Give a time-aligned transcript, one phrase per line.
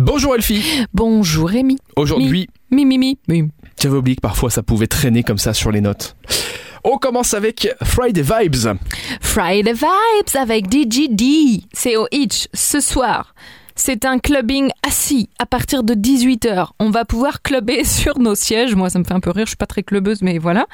[0.00, 0.62] Bonjour Elfie.
[0.94, 1.76] Bonjour Rémi.
[1.94, 3.48] Aujourd'hui, Mi, mi, mi, mi.
[3.78, 6.16] j'avais oublié que parfois ça pouvait traîner comme ça sur les notes.
[6.84, 8.78] On commence avec Friday Vibes.
[9.20, 11.64] Friday Vibes avec DGD.
[11.74, 13.34] C'est au Hitch ce soir.
[13.76, 16.68] C'est un clubbing assis à partir de 18h.
[16.78, 18.74] On va pouvoir clubber sur nos sièges.
[18.74, 19.44] Moi, ça me fait un peu rire.
[19.46, 20.66] Je suis pas très clubbeuse, mais voilà.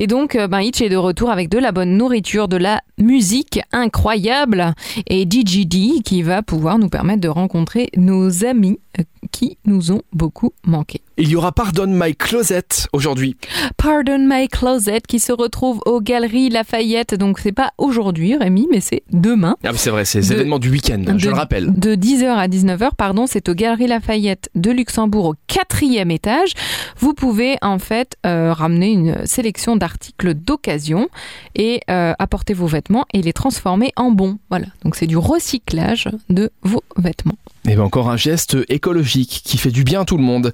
[0.00, 2.80] Et donc, euh, ben, Hitch est de retour avec de la bonne nourriture, de la
[2.98, 4.74] musique incroyable.
[5.08, 9.02] Et DGD qui va pouvoir nous permettre de rencontrer nos amis euh,
[9.38, 11.00] qui nous ont beaucoup manqué.
[11.16, 13.36] Il y aura Pardon My Closet aujourd'hui.
[13.76, 17.14] Pardon My Closet qui se retrouve aux Galeries Lafayette.
[17.14, 19.54] Donc c'est pas aujourd'hui Rémi, mais c'est demain.
[19.62, 21.72] Ah c'est vrai, c'est événements du week-end, je le rappelle.
[21.72, 26.54] De 10h à 19h, pardon, c'est aux Galeries Lafayette de Luxembourg au quatrième étage.
[26.98, 31.08] Vous pouvez en fait euh, ramener une sélection d'articles d'occasion
[31.54, 34.38] et euh, apporter vos vêtements et les transformer en bons.
[34.50, 37.38] Voilà, donc c'est du recyclage de vos vêtements.
[37.68, 40.52] Et bien encore un geste écologique qui fait du bien à tout le monde.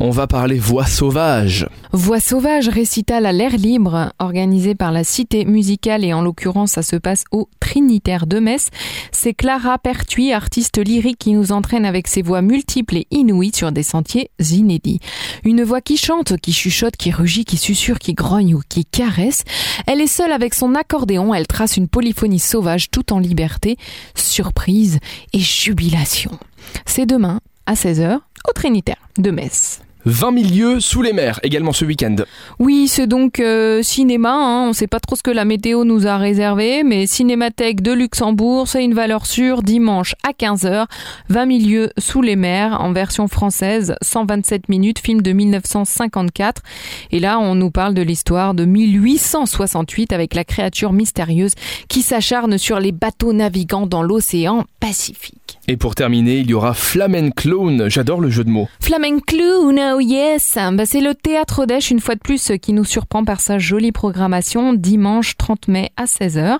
[0.00, 1.66] On va parler voix sauvage.
[1.92, 6.82] Voix sauvage, récital à l'air libre, organisé par la Cité musicale et en l'occurrence ça
[6.82, 8.68] se passe au Trinitaire de Metz.
[9.10, 13.72] C'est Clara Pertuis, artiste lyrique qui nous entraîne avec ses voix multiples et inouïes sur
[13.72, 15.00] des sentiers inédits.
[15.42, 19.42] Une voix qui chante, qui chuchote, qui rugit, qui susurre, qui grogne ou qui caresse.
[19.88, 23.76] Elle est seule avec son accordéon, elle trace une polyphonie sauvage tout en liberté,
[24.14, 25.00] surprise
[25.32, 26.38] et jubilation.
[26.86, 29.80] C'est demain à 16h au Trinitaire de Metz.
[30.04, 32.16] 20 milieux sous les mers, également ce week-end.
[32.58, 34.32] Oui, c'est donc euh, cinéma.
[34.32, 34.64] Hein.
[34.64, 37.92] On ne sait pas trop ce que la météo nous a réservé, mais Cinémathèque de
[37.92, 39.62] Luxembourg, c'est une valeur sûre.
[39.62, 40.86] Dimanche à 15h,
[41.28, 46.62] 20 milieux sous les mers en version française, 127 minutes, film de 1954.
[47.10, 51.52] Et là, on nous parle de l'histoire de 1868 avec la créature mystérieuse
[51.88, 55.58] qui s'acharne sur les bateaux navigants dans l'océan Pacifique.
[55.66, 57.90] Et pour terminer, il y aura Flamen Clown.
[57.90, 58.68] J'adore le jeu de mots.
[58.80, 63.24] Flamenclown, oh yes bah, C'est le Théâtre d'Esch, une fois de plus, qui nous surprend
[63.24, 66.58] par sa jolie programmation, dimanche 30 mai à 16h.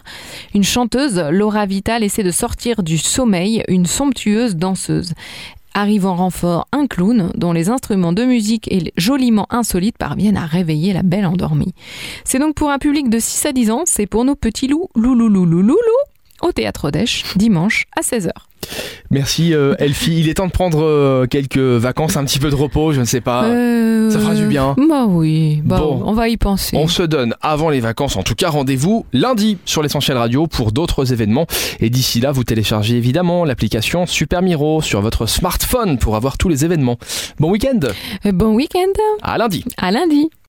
[0.55, 5.12] Une chanteuse, Laura Vital, essaie de sortir du sommeil une somptueuse danseuse.
[5.75, 10.47] Arrive en renfort un clown dont les instruments de musique et joliment insolites parviennent à
[10.47, 11.75] réveiller la belle endormie.
[12.25, 14.88] C'est donc pour un public de 6 à 10 ans, c'est pour nos petits loups,
[14.97, 15.77] loulouloulouloulou,
[16.43, 18.31] au Théâtre d'Esch, dimanche à 16h.
[19.10, 20.21] Merci euh, Elfie.
[20.21, 23.04] Il est temps de prendre euh, quelques vacances, un petit peu de repos, je ne
[23.06, 23.44] sais pas.
[23.44, 24.75] Euh, ça fera du bien.
[24.88, 26.03] Bah oui, bah, Bon.
[26.04, 26.76] on va y penser.
[26.76, 30.72] On se donne avant les vacances, en tout cas rendez-vous lundi sur l'essentiel radio pour
[30.72, 31.47] d'autres événements.
[31.81, 36.49] Et d'ici là, vous téléchargez évidemment l'application Super Miro sur votre smartphone pour avoir tous
[36.49, 36.99] les événements.
[37.38, 37.81] Bon week-end,
[38.32, 39.65] Bon week-end, à lundi.
[39.78, 40.28] à lundi.